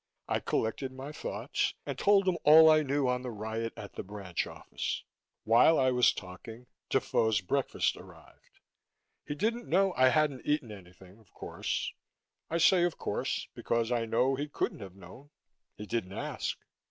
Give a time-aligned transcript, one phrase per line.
[0.27, 4.01] I collected my thoughts and told him all I knew on the riot at the
[4.01, 5.03] branch office.
[5.43, 8.61] While I was talking, Defoe's breakfast arrived.
[9.27, 11.93] He didn't know I hadn't eaten anything, of course
[12.49, 15.29] I say "of course" because I know he couldn't have known,
[15.77, 16.57] he didn't ask.